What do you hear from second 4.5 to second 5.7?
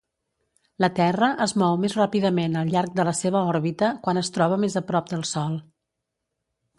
més a prop del sol.